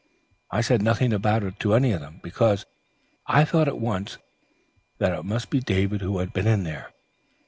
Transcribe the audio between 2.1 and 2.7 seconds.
because